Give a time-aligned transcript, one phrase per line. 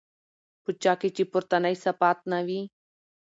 [0.63, 2.61] په چا كي چي پورتني صفات نه وي